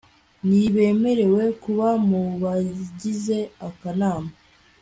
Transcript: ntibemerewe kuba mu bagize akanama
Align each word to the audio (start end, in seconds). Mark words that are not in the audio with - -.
ntibemerewe 0.47 1.43
kuba 1.63 1.87
mu 2.07 2.23
bagize 2.41 3.37
akanama 3.67 4.31